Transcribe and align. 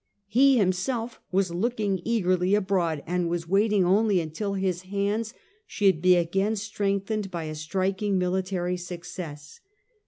He 0.25 0.57
him 0.57 0.71
self 0.71 1.19
was 1.31 1.53
looking 1.53 2.01
eagerly 2.03 2.55
abroad, 2.55 3.03
and 3.05 3.29
was 3.29 3.47
waiting 3.47 3.85
only 3.85 4.19
until 4.19 4.55
his 4.55 4.81
hands 4.81 5.35
should 5.67 6.01
be 6.01 6.15
again 6.15 6.55
strengthened 6.55 7.29
by 7.29 7.43
a 7.43 7.53
striking 7.53 8.17
military 8.17 8.77
success. 8.77 9.59